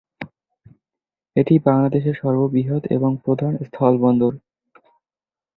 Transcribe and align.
এটি 1.35 1.55
বাংলাদেশের 1.67 2.15
সর্ববৃহৎ 2.15 2.83
এবং 2.91 3.11
প্রধান 3.25 3.53
স্থল 3.67 3.93
বন্দর। 3.97 4.31